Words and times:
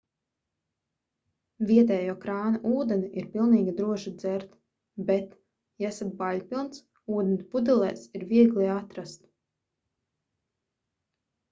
vietējo 1.71 2.15
krāna 2.23 2.61
ūdeni 2.77 3.09
ir 3.23 3.27
pilnīgi 3.35 3.75
droši 3.81 4.15
dzert 4.23 4.57
bet 5.11 5.37
ja 5.85 5.93
esat 5.93 6.19
baiļpilns 6.25 6.83
ūdeni 7.19 7.39
pudelēs 7.55 8.09
ir 8.21 8.29
viegli 8.35 8.73
atrast 8.81 9.31